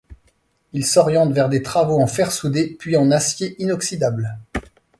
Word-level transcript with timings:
Il 0.73 0.83
s’oriente 0.83 1.31
vers 1.31 1.47
des 1.47 1.61
travaux 1.61 1.99
en 2.01 2.07
fer 2.07 2.31
soudé 2.31 2.75
puis 2.79 2.97
en 2.97 3.11
acier 3.11 3.55
inoxydable. 3.61 4.35